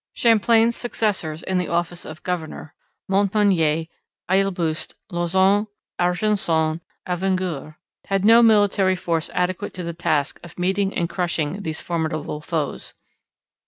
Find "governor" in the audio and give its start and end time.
2.23-2.73